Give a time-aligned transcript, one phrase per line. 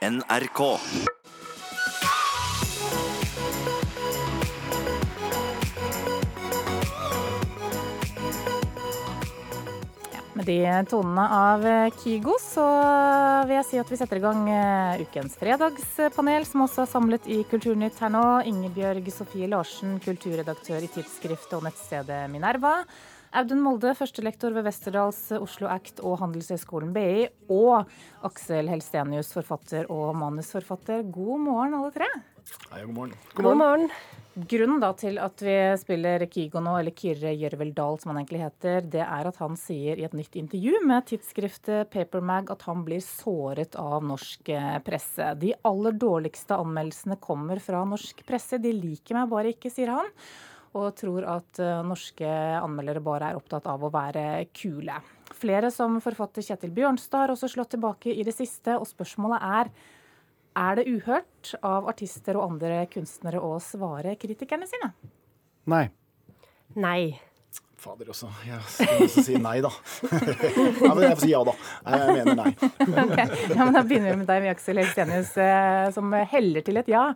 [0.00, 0.60] NRK.
[10.32, 11.66] Med de tonene av
[12.00, 12.64] Kygo så
[13.44, 17.28] vil jeg si at vi setter i gang eh, ukens fredagspanel, som også er samlet
[17.28, 18.26] i Kulturnytt her nå.
[18.48, 22.78] Ingebjørg Sofie Larsen, kulturredaktør i tidsskriftet og nettstedet Minerva.
[23.30, 27.28] Audun Molde, førstelektor ved Westerdals Oslo Act og Handelshøyskolen BI.
[27.54, 27.86] Og
[28.26, 31.04] Aksel Helstenius, forfatter og manusforfatter.
[31.14, 32.08] God morgen, alle tre.
[32.72, 33.14] Hei, god morgen.
[33.38, 33.86] God morgen.
[34.50, 38.42] Grunnen da til at vi spiller Kygo nå, eller Kyrre Gjørvel Dahl som han egentlig
[38.42, 42.82] heter, det er at han sier i et nytt intervju med tidsskriftet Papermag at han
[42.86, 45.34] blir såret av norsk eh, presse.
[45.38, 48.58] De aller dårligste anmeldelsene kommer fra norsk presse.
[48.62, 50.14] De liker meg bare ikke, sier han.
[50.78, 52.28] Og tror at eh, norske
[52.60, 55.00] anmeldere bare er opptatt av å være kule.
[55.40, 59.72] Flere som forfatter Kjetil Bjørnstad har også slått tilbake i det siste, og spørsmålet er
[60.60, 64.90] er det uhørt av artister og andre kunstnere å svare kritikerne sine?
[65.70, 65.84] Nei.
[66.74, 67.02] Nei.
[67.80, 68.28] Fader også.
[68.44, 69.70] Jeg skal også si nei, da.
[70.10, 71.54] nei, men jeg får si ja, da.
[71.86, 72.50] Nei, Jeg mener nei.
[73.06, 73.38] Okay.
[73.54, 77.06] Ja, men Da begynner vi med deg, Aksel Helstenius, eh, som heller til et ja.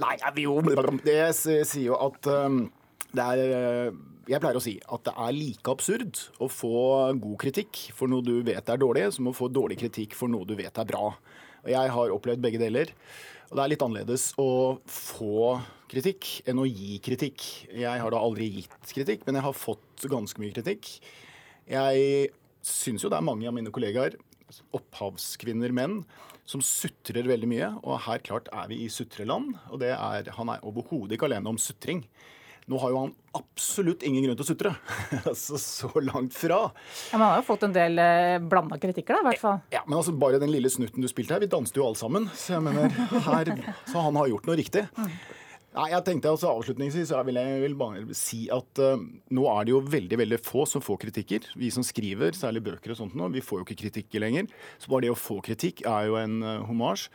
[0.00, 0.56] Nei, jo
[1.04, 2.64] Det sier jo at um,
[3.12, 3.42] det er
[3.90, 3.98] uh,
[4.30, 8.24] Jeg pleier å si at det er like absurd å få god kritikk for noe
[8.24, 11.10] du vet er dårlig, som å få dårlig kritikk for noe du vet er bra.
[11.62, 12.92] Og jeg har opplevd begge deler.
[13.50, 15.58] Og det er litt annerledes å få
[15.92, 17.42] kritikk enn å gi kritikk.
[17.68, 20.88] Jeg har da aldri gitt kritikk, men jeg har fått ganske mye kritikk.
[21.68, 22.30] Jeg
[22.66, 24.18] syns jo det er mange av mine kollegaer,
[24.76, 26.02] opphavskvinner, menn,
[26.48, 27.70] som sutrer veldig mye.
[27.82, 31.52] Og her klart er vi i sutreland, og det er, han er overhodet ikke alene
[31.52, 32.04] om sutring.
[32.70, 34.72] Nå har jo han absolutt ingen grunn til å sutre.
[35.30, 36.60] altså så langt fra.
[37.10, 39.60] ja Men han har jo fått en del eh, blanda kritikker, da, i hvert fall.
[39.74, 42.28] Ja, men altså bare den lille snutten du spilte her, vi danset jo alle sammen.
[42.38, 42.94] Så jeg mener,
[43.26, 43.54] her,
[43.90, 44.86] så han har gjort noe riktig.
[45.72, 49.00] Nei, jeg tenkte altså Avslutningsvis så vil jeg vil bare si at uh,
[49.32, 51.46] nå er det jo veldig veldig få som får kritikker.
[51.56, 54.50] Vi som skriver, særlig bøker og sånt nå, vi får jo ikke kritikker lenger.
[54.76, 57.08] Så bare det å få kritikk er jo en uh, homasj.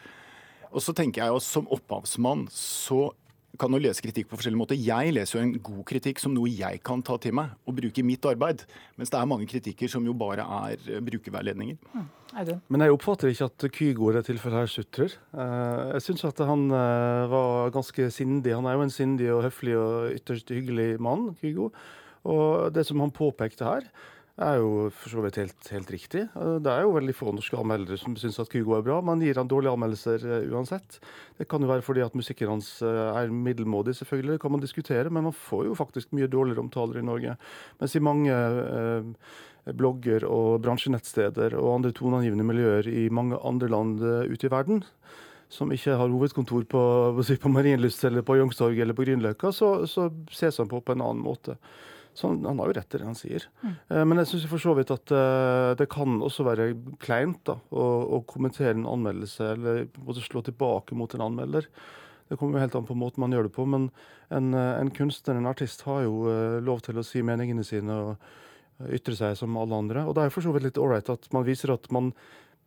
[0.74, 3.12] Og så tenker jeg jo som opphavsmann så
[3.60, 4.80] kan jo lese kritikk på forskjellige måter.
[4.80, 8.04] Jeg leser jo en god kritikk som noe jeg kan ta til meg og bruke
[8.04, 8.64] i mitt arbeid.
[8.98, 11.80] Mens det er mange kritikker som jo bare er uh, brukerveiledninger.
[11.94, 12.08] Mm.
[12.70, 15.14] Men jeg oppfatter ikke at Kygo i det tilfellet her sutrer.
[15.34, 18.54] Eh, Jeg syns at han eh, var ganske sindig.
[18.54, 21.72] Han er jo en sindig og høflig og ytterst hyggelig mann, Kygo.
[22.28, 23.88] Og det som han påpekte her,
[24.46, 26.24] er jo for så vidt helt, helt riktig.
[26.36, 29.00] Det er jo veldig få norske anmeldere som syns at Kygo er bra.
[29.02, 31.00] men gir han dårlige anmeldelser eh, uansett.
[31.40, 34.38] Det kan jo være fordi at musikken hans eh, er middelmådig, selvfølgelig.
[34.38, 37.38] Det kan man diskutere, men man får jo faktisk mye dårligere omtaler i Norge.
[37.82, 39.10] Mens i mange eh,
[39.76, 44.84] blogger og bransjenettsteder og andre toneangivende miljøer i mange andre land eh, ute i verden,
[45.50, 46.82] som ikke har hovedkontor på,
[47.42, 51.04] på Marienlyst eller på Youngstorget eller på Grünerløkka, så, så ses han på på en
[51.04, 51.56] annen måte.
[52.18, 53.46] Så han, han har jo rett i det han sier.
[53.62, 53.76] Mm.
[54.10, 56.72] men jeg syns for så vidt at eh, det kan også være
[57.04, 57.86] kleint da, å,
[58.18, 59.84] å kommentere en anmeldelse eller
[60.26, 61.70] slå tilbake mot en anmelder.
[62.28, 63.88] Det kommer jo helt an på måten man gjør det på, men
[64.34, 68.02] en, eh, en kunstner, en artist, har jo eh, lov til å si meningene sine
[68.02, 70.04] og ytre seg som alle andre.
[70.10, 72.12] Og det er for så vidt litt ålreit at man viser at man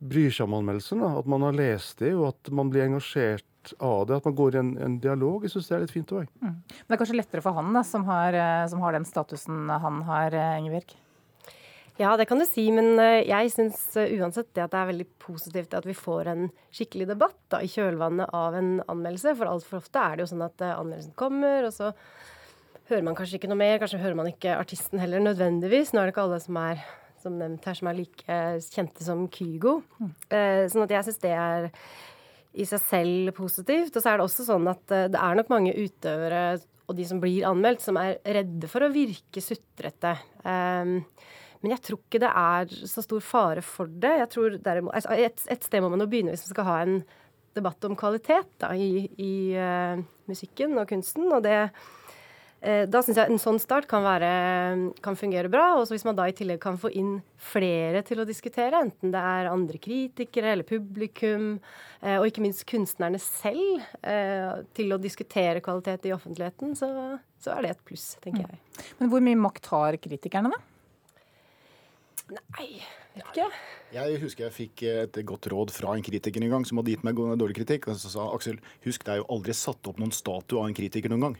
[0.01, 1.13] bryr seg om anmeldelsen, da.
[1.19, 3.45] at man har lest dem, og at man blir engasjert
[3.79, 4.17] av det.
[4.19, 5.45] At man går i en, en dialog.
[5.45, 6.27] Jeg syns det er litt fint òg.
[6.41, 9.69] Men det er kanskje lettere for han da, som har, eh, som har den statusen
[9.69, 10.95] han har, eh, Ingebjørg?
[11.99, 15.07] Ja, det kan du si, men eh, jeg syns uansett det at det er veldig
[15.21, 19.35] positivt at vi får en skikkelig debatt da, i kjølvannet av en anmeldelse.
[19.37, 21.91] For altfor ofte er det jo sånn at anmeldelsen kommer, og så
[22.89, 23.77] hører man kanskje ikke noe mer.
[23.83, 25.93] Kanskje hører man ikke artisten heller nødvendigvis.
[25.93, 26.81] Nå er det ikke alle som er
[27.21, 28.39] som nevnt her, som er like
[28.71, 29.81] kjente som Kygo.
[30.31, 31.69] Eh, sånn at jeg syns det er
[32.53, 33.95] i seg selv positivt.
[33.95, 36.43] Og så er det også sånn at eh, det er nok mange utøvere
[36.91, 40.11] og de som blir anmeldt, som er redde for å virke sutrete.
[40.43, 40.97] Um,
[41.61, 44.11] men jeg tror ikke det er så stor fare for det.
[44.19, 46.77] Jeg tror derimot, altså et, et sted må man jo begynne hvis man skal ha
[46.83, 46.97] en
[47.55, 51.29] debatt om kvalitet da, i, i uh, musikken og kunsten.
[51.31, 51.55] Og det,
[52.61, 54.31] da syns jeg en sånn start kan, være,
[55.01, 55.71] kan fungere bra.
[55.79, 59.21] Og hvis man da i tillegg kan få inn flere til å diskutere, enten det
[59.31, 61.55] er andre kritikere eller publikum,
[62.03, 66.91] eh, og ikke minst kunstnerne selv, eh, til å diskutere kvalitet i offentligheten, så,
[67.41, 68.61] så er det et pluss, tenker jeg.
[69.01, 70.61] Men hvor mye makt har kritikerne, da?
[72.31, 72.69] Nei,
[73.15, 73.51] Vet ikke.
[73.91, 77.01] Jeg husker jeg fikk et godt råd fra en kritiker en gang som hadde gitt
[77.03, 77.89] meg dårlig kritikk.
[77.91, 80.75] Og så sa Aksel husk det er jo aldri satt opp noen statue av en
[80.77, 81.35] kritiker noen gang.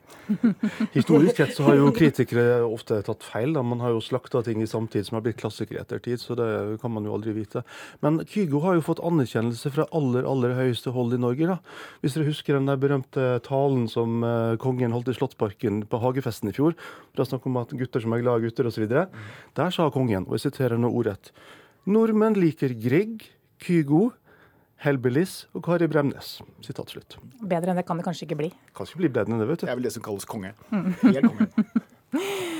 [0.97, 3.55] Historisk sett så har jo kritikere ofte tatt feil.
[3.55, 3.63] Da.
[3.63, 6.49] Man har jo slakta ting i samtid som har blitt klassikere i ettertid, så det
[6.83, 7.63] kan man jo aldri vite.
[8.03, 11.53] Men Kygo har jo fått anerkjennelse fra aller, aller høyeste hold i Norge.
[11.53, 11.57] da.
[12.03, 16.51] Hvis dere husker den der berømte talen som eh, kongen holdt i Slottsparken på hagefesten
[16.51, 16.75] i fjor,
[17.15, 18.91] da snakk om at gutter som er glade gutter osv.
[18.91, 21.31] Der sa kongen, og jeg siterer nå ordrett
[21.89, 23.23] Nordmenn liker Grieg,
[23.61, 24.11] Kygo,
[24.81, 26.39] Helbelis og Kari Bremnes.
[26.65, 27.17] Sitat slutt.
[27.41, 28.51] Bedre enn det kan det kanskje ikke bli.
[28.77, 29.65] Kan ikke bli bedre enn det, vet du.
[29.65, 30.53] Det er vel det som kalles konge.
[30.71, 31.49] Helt konge.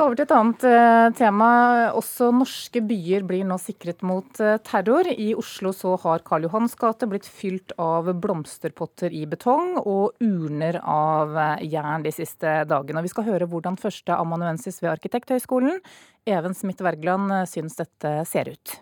[0.00, 1.46] Skal over til et annet eh, tema.
[1.92, 5.10] Også norske byer blir nå sikret mot eh, terror.
[5.12, 10.80] I Oslo så har Karl Johans gate blitt fylt av blomsterpotter i betong og urner
[10.80, 13.04] av eh, jern de siste dagene.
[13.04, 15.84] Og vi skal høre hvordan førsteamanuensis ved Arkitekthøgskolen,
[16.24, 18.80] Even Smith Wergeland, syns dette ser ut.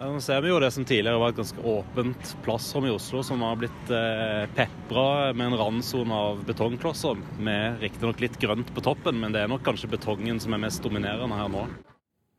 [0.00, 3.20] Ja, Nå ser vi jo det som tidligere var et ganske åpent plassrom i Oslo,
[3.20, 8.80] som har blitt eh, pepra med en randsone av betongklosser, med riktignok litt grønt på
[8.86, 11.66] toppen, men det er nok kanskje betongen som er mest dominerende her nå.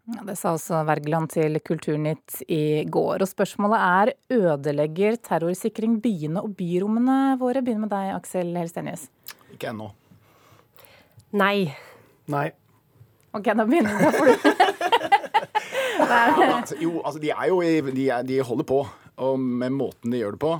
[0.10, 3.22] Ja, det sa altså Wergeland til Kulturnytt i går.
[3.22, 7.62] Og spørsmålet er ødelegger terrorsikring byene og byrommene våre?
[7.62, 9.06] Begynner med deg, Aksel Helstenius.
[9.54, 9.92] Ikke ennå.
[11.38, 11.70] Nei.
[12.26, 12.48] Nei.
[13.38, 14.02] Ok, da begynner vi.
[14.10, 14.50] Da får du
[15.82, 15.91] Altså,
[16.82, 17.62] jo, altså de er jo
[17.92, 18.82] de, de holder på.
[19.22, 20.52] Og med måten de gjør det på,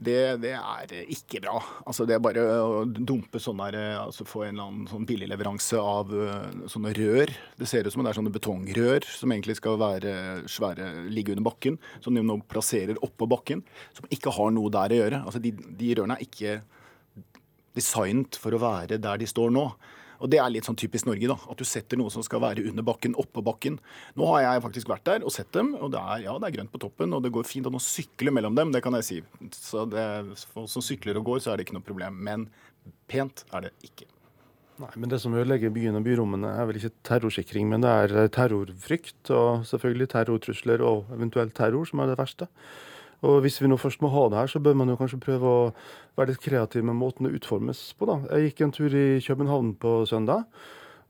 [0.00, 1.58] det, det er ikke bra.
[1.84, 5.80] Altså Det er bare å dumpe sånn der altså Få en eller annen sånn billigleveranse
[5.82, 7.34] av øh, sånne rør.
[7.60, 10.14] Det ser ut som det er sånne betongrør som egentlig skal være
[10.48, 11.76] svære, ligge under bakken.
[12.00, 13.66] Som de nå plasserer oppå bakken.
[13.96, 15.22] Som ikke har noe der å gjøre.
[15.26, 16.60] Altså De, de rørene er ikke
[17.76, 19.66] designet for å være der de står nå.
[20.20, 21.36] Og det er litt sånn typisk Norge, da.
[21.50, 23.80] At du setter noe som skal være under bakken, oppå bakken.
[24.20, 26.56] Nå har jeg faktisk vært der og sett dem, og det er, ja, det er
[26.58, 29.08] grønt på toppen, og det går fint an å sykle mellom dem, det kan jeg
[29.08, 29.20] si.
[29.56, 30.06] Så det,
[30.52, 32.20] for som sykler og går, så er det ikke noe problem.
[32.26, 32.48] Men
[33.10, 34.08] pent er det ikke.
[34.80, 38.30] Nei, men Det som ødelegger byen og byrommene, er vel ikke terrorsikring, men det er
[38.32, 42.48] terrorfrykt og selvfølgelig terrortrusler og eventuelt terror som er det verste.
[43.22, 45.44] Og Hvis vi nå først må ha det her, så bør man jo kanskje prøve
[45.44, 45.64] å
[46.16, 48.08] være litt kreativ med måten det utformes på.
[48.08, 48.20] da.
[48.32, 50.46] Jeg gikk en tur i København på søndag.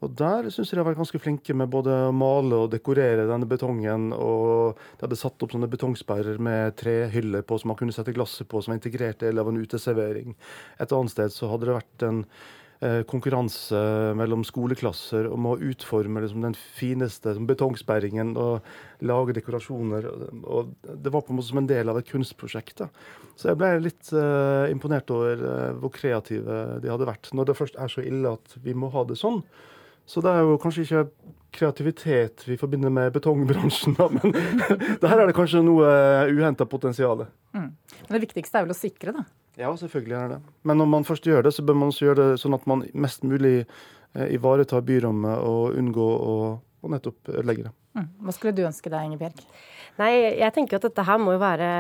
[0.01, 3.29] Og Der syns jeg de har vært ganske flinke med både å male og dekorere
[3.29, 4.15] denne betongen.
[4.17, 8.49] og De hadde satt opp sånne betongsperrer med trehyller på som man kunne sette glasset
[8.49, 10.35] på, som var integrert del av en uteservering.
[10.81, 12.25] Et annet sted så hadde det vært en
[13.11, 13.77] konkurranse
[14.17, 18.65] mellom skoleklasser om å utforme liksom, den fineste som betongsperringen og
[19.05, 20.07] lage dekorasjoner.
[20.43, 22.79] og Det var på en måte som en del av et kunstprosjekt.
[22.81, 22.89] da.
[23.37, 27.31] Så jeg ble litt uh, imponert over uh, hvor kreative de hadde vært.
[27.37, 29.43] Når det først er så ille at vi må ha det sånn.
[30.09, 31.05] Så det er jo kanskje ikke
[31.55, 34.35] kreativitet vi forbinder med betongbransjen, da, men
[35.03, 35.91] der er det kanskje noe
[36.31, 37.27] uhenta potensial.
[37.53, 37.75] Men
[38.09, 39.27] det viktigste er vel å sikre, da.
[39.61, 40.55] Ja, selvfølgelig er det det.
[40.69, 42.87] Men når man først gjør det, så bør man også gjøre det sånn at man
[42.95, 47.75] mest mulig eh, ivaretar byrommet og unngå å, å nettopp ødelegge det.
[47.99, 48.07] Mm.
[48.25, 49.43] Hva skulle du ønske deg, Ingebjørg?
[50.01, 51.71] Nei, jeg tenker at dette her må jo være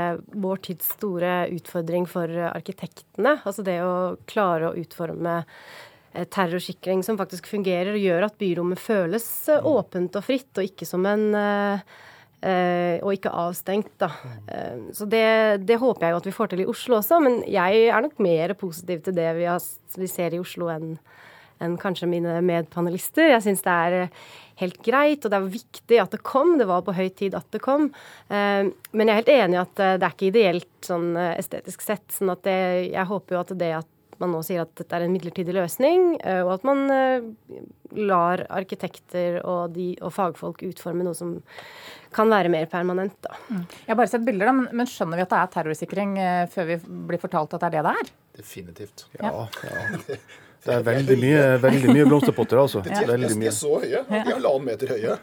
[0.43, 3.38] vår tids store utfordring for arkitektene.
[3.38, 3.94] Altså det å
[4.28, 10.17] klare å utforme eh, terrorsikring som faktisk fungerer og gjør at byrommet føles eh, åpent
[10.19, 11.85] og fritt, og ikke som en eh,
[12.43, 14.11] eh, og ikke avstengt, da.
[14.51, 15.25] Eh, så det,
[15.69, 18.19] det håper jeg jo at vi får til i Oslo også, men jeg er nok
[18.19, 19.62] mer positiv til det vi, har,
[19.97, 20.97] vi ser i Oslo enn
[21.61, 23.35] enn kanskje mine medpanelister.
[23.35, 24.13] Jeg syns det er eh,
[24.63, 26.55] helt greit, og det er viktig at det kom.
[26.56, 27.91] Det var på høy tid at det kom.
[28.33, 31.35] Eh, Men jeg er helt enig i at eh, det er ikke ideelt sånn eh,
[31.41, 32.06] estetisk sett.
[32.17, 32.56] sånn at det,
[32.94, 36.19] jeg håper jo at det at man nå sier at dette er en midlertidig løsning,
[36.24, 37.29] eh, og at man eh,
[37.96, 41.39] lar arkitekter og, de, og fagfolk utforme noe som
[42.15, 43.34] kan være mer permanent, da.
[43.50, 46.44] Jeg har bare sett bilder, da, men- men skjønner vi at det er terrorsikring eh,
[46.50, 46.77] før vi
[47.10, 48.12] blir fortalt at det er det det er?
[48.41, 49.05] Definitivt.
[49.20, 49.32] Ja,
[49.65, 50.17] ja.
[50.60, 52.82] Det er veldig mye, veldig mye blomsterpotter, altså.
[53.10, 53.52] Veldig mye.
[53.55, 54.02] så høye.
[54.10, 55.14] De er halvannen meter høye.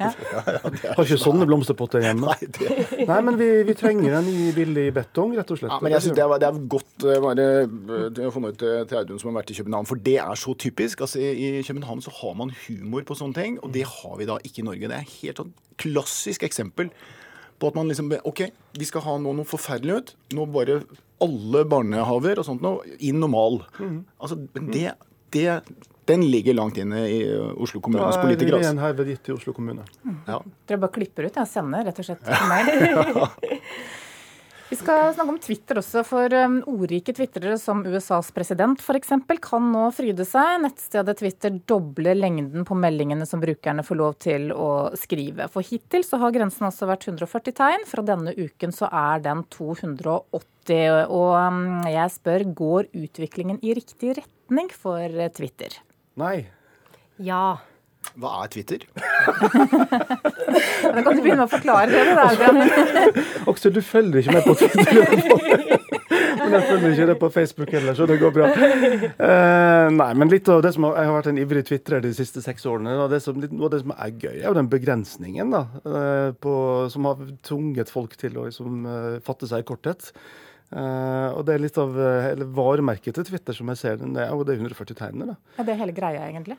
[0.98, 2.32] Har ikke sånne blomsterpotter hjemme.
[2.32, 5.76] Nei, det Nei, men vi, vi trenger en ny billig betong, rett og slett.
[5.76, 8.82] Ja, men jeg synes det, er, det er godt eh, eh, å få noe til,
[8.90, 11.06] til Audun som har vært i København, for det er så typisk.
[11.06, 14.30] Altså, I i København så har man humor på sånne ting, og det har vi
[14.30, 14.90] da ikke i Norge.
[14.90, 16.90] Det er et helt sånn klassisk eksempel
[17.58, 20.16] på at man liksom OK, vi skal ha nå noe forferdelig ut.
[20.38, 20.82] Nå bare
[21.24, 22.76] alle barnehaver og sånt nå
[23.06, 23.60] inn og mal.
[24.22, 24.92] Altså, men det,
[25.36, 25.62] det
[26.08, 27.20] den ligger langt inne i
[27.60, 29.84] Oslo kommunes Da er det en herved gitt til Oslo kommune.
[30.24, 30.40] Ja.
[30.70, 32.70] Dere bare klipper ut, jeg sender rett og slett meg.
[34.68, 39.14] Vi skal snakke om Twitter også, for um, ordrike tvitrere som USAs president f.eks.
[39.44, 40.58] kan nå fryde seg.
[40.64, 44.70] Nettstedet Twitter dobler lengden på meldingene som brukerne får lov til å
[45.00, 45.48] skrive.
[45.52, 47.88] For hittil så har grensen altså vært 140 tegn.
[47.88, 51.06] Fra denne uken så er den 280.
[51.16, 54.37] Og um, jeg spør, går utviklingen i riktig retning
[54.74, 55.80] for Twitter?
[56.18, 56.48] Nei.
[57.18, 57.60] Ja.
[58.16, 58.86] Hva er Twitter?
[60.48, 62.04] Da kan du begynne med å forklare det.
[62.16, 63.18] Der,
[63.52, 64.86] Aksel, du følger ikke med på Twitter.
[66.40, 68.48] men jeg følger ikke det på Facebook heller, så det går bra.
[68.54, 72.14] Uh, nei, men litt av det som har, Jeg har vært en ivrig twitrer de
[72.16, 72.96] siste seks årene.
[73.04, 76.30] og det som, Noe av det som er gøy, er jo den begrensningen da, uh,
[76.40, 76.54] på,
[76.94, 80.14] som har tvunget folk til å liksom, uh, fatte seg i korthet.
[80.68, 84.34] Uh, og det er litt av uh, varemerket til Twitter som jeg ser, det er
[84.34, 85.36] jo det 140 tegnene.
[85.36, 85.54] da.
[85.60, 86.58] Ja, Det er hele greia, egentlig?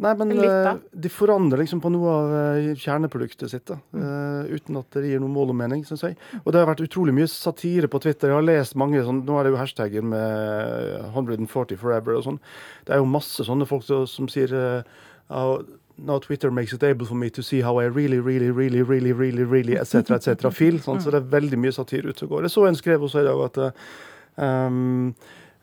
[0.00, 3.68] Nei, men Litt, uh, de forandrer liksom på noe av uh, kjerneproduktet sitt.
[3.68, 6.16] da, uh, Uten at det gir noe mål og mening, syns jeg.
[6.40, 8.32] Og det har vært utrolig mye satire på Twitter.
[8.32, 12.40] Jeg har lest mange sånn, Nå er det jo hashtagger med 140 forever og sånn.
[12.88, 15.60] Det er jo masse sånne folk som, som sier uh,
[15.96, 19.12] Now Twitter makes it able for me to see how I really, really, really, really,
[19.12, 20.50] really, really, etc., etc.
[20.50, 20.80] feel.
[20.82, 22.48] Sånn, så det er veldig mye satire ute og går.
[22.48, 23.60] Jeg så en skrev også i dag at
[24.42, 25.14] um,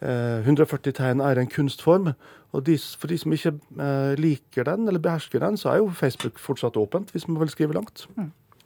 [0.01, 2.13] uh, 140 tegn er en kunstform.
[2.51, 5.91] Og de, for de som ikke uh, liker den, eller behersker den, så er jo
[5.95, 8.07] Facebook fortsatt åpent, hvis man vil skrive langt.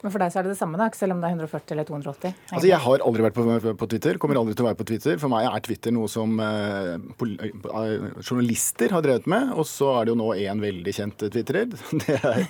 [0.06, 1.88] Men for deg så er det det samme, da, selv om det er 140 eller
[1.90, 2.34] 280?
[2.52, 5.16] Altså, Jeg har aldri vært på, på Twitter, kommer aldri til å være på Twitter.
[5.18, 6.92] For meg er Twitter noe som eh,
[7.26, 9.56] eh, journalister har drevet med.
[9.58, 11.74] Og så er det jo nå én veldig kjent twitterer.
[12.06, 12.46] Det er,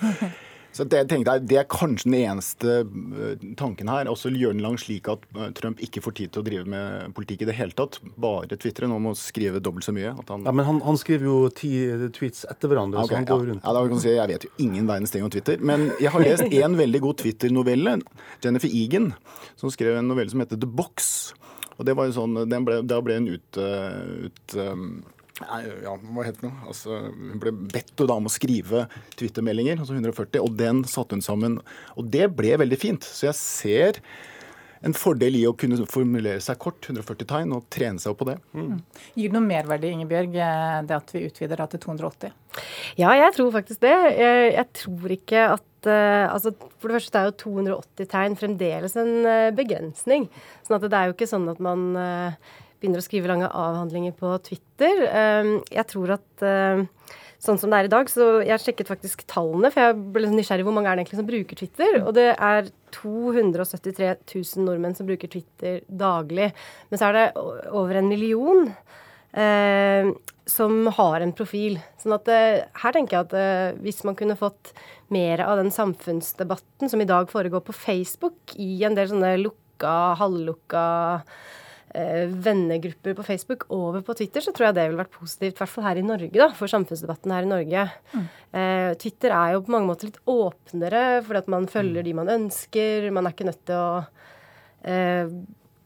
[0.76, 4.10] så det, jeg tenkte, det er kanskje den eneste eh, tanken her.
[4.12, 7.14] Også gjøre den lang slik at eh, Trump ikke får tid til å drive med
[7.16, 7.96] politikk i det hele tatt.
[8.20, 8.90] Bare tvitre.
[8.90, 10.12] Nå må skrive dobbelt så mye.
[10.18, 11.72] Han, Ja, Men han, han skriver jo ti
[12.18, 13.50] tweets etter hverandre, Okay, så han ja.
[13.52, 13.64] rundt.
[13.64, 15.58] Ja, da kan si, Jeg vet jo ingen verdens ting om Twitter.
[15.64, 17.98] Men jeg har lest en veldig god Twitter-novelle.
[18.44, 19.12] Jennifer Egan,
[19.56, 21.32] som skrev en novelle som heter The Box.
[21.76, 24.88] Og det var jo sånn, den ble, Da ble hun ut, ut um,
[25.42, 26.68] ja, hva heter det noe?
[26.70, 28.86] Altså, hun ble bedt da om å skrive
[29.18, 31.58] Twitter-meldinger, altså 140, og den satte hun sammen.
[32.00, 33.04] Og det ble veldig fint.
[33.04, 34.00] Så jeg ser
[34.84, 38.28] en fordel i å kunne formulere seg kort, 140 tegn, og trene seg opp på
[38.30, 38.36] det.
[39.16, 42.34] Gir det noe merverdi, Ingebjørg, eh, det at vi utvider da til 280?
[43.00, 43.94] Ja, jeg tror faktisk det.
[44.16, 48.96] Jeg, jeg tror ikke at eh, altså, For det første er jo 280 tegn fremdeles
[49.00, 50.28] en eh, begrensning.
[50.66, 51.88] Sånn at det er jo ikke sånn at man
[52.76, 55.06] begynner å skrive lange avhandlinger på Twitter.
[55.72, 56.44] Jeg tror at
[57.42, 60.66] sånn som det er i dag, så jeg sjekket faktisk tallene, for jeg ble nysgjerrig
[60.66, 61.98] hvor mange er det egentlig som bruker Twitter.
[62.02, 66.52] Og det er 273 000 nordmenn som bruker Twitter daglig.
[66.90, 67.26] Men så er det
[67.70, 68.70] over en million
[69.36, 70.10] eh,
[70.46, 71.78] som har en profil.
[72.00, 74.72] Sånn at eh, her tenker jeg at eh, hvis man kunne fått
[75.12, 80.16] mer av den samfunnsdebatten som i dag foregår på Facebook, i en del sånne lukka,
[80.22, 80.86] halvlukka
[81.94, 85.70] vennegrupper på Facebook over på Twitter, så tror jeg det ville vært positivt, i hvert
[85.72, 87.84] fall her i Norge, da, for samfunnsdebatten her i Norge.
[88.52, 92.28] Eh, Twitter er jo på mange måter litt åpnere, fordi at man følger de man
[92.34, 93.08] ønsker.
[93.14, 94.04] Man er ikke nødt til å
[94.84, 95.30] eh,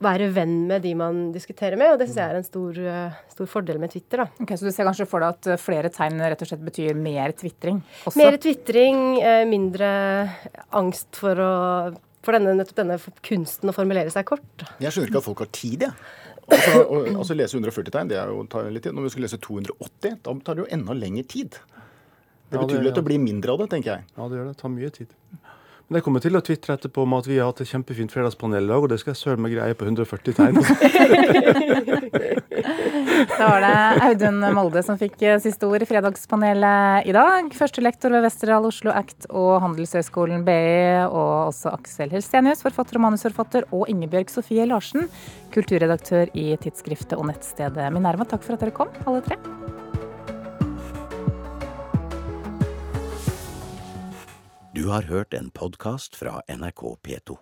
[0.01, 3.19] være venn med de man diskuterer med, og det syns jeg er en stor, eh,
[3.35, 4.25] stor fordel med Twitter.
[4.25, 4.29] da.
[4.41, 6.97] Ok, Så du ser kanskje for deg at eh, flere tegn rett og slett betyr
[6.97, 7.83] mer tvitring?
[8.09, 8.17] også?
[8.17, 9.91] Mer tvitring, eh, mindre
[10.73, 11.53] angst for å
[12.25, 12.97] for denne, nettopp denne
[13.27, 14.65] kunsten å formulere seg kort.
[14.83, 15.95] Jeg skjønner ikke at folk har tid, jeg.
[16.51, 18.91] Altså, å, altså lese 140 tegn, det er jo, tar litt tid.
[18.97, 21.55] Når vi skal lese 280, da tar det jo enda lengre tid.
[22.51, 24.03] Det Ja, betyr vel at det blir mindre av det, tenker jeg.
[24.17, 24.55] Ja, det gjør det.
[24.57, 25.11] Det tar mye tid.
[25.87, 28.67] Men jeg kommer til å tvitre etterpå om at vi har hatt et kjempefint fredagspanel
[28.67, 30.59] i dag, og det skal jeg søren meg greie på 140 tegn.
[33.41, 37.47] Da var det Audun Molde som fikk eh, siste ord i Fredagspanelet i dag.
[37.57, 43.65] Førstelektor ved Westerdal Oslo Act og Handelshøyskolen BI, og også Aksel Helstenius, forfatter og manusforfatter,
[43.73, 45.09] og Ingebjørg Sofie Larsen,
[45.57, 48.29] kulturredaktør i tidsskriftet og nettstedet Minerva.
[48.29, 49.41] Takk for at dere kom, alle tre.
[54.77, 57.41] Du har hørt en podkast fra NRK P2.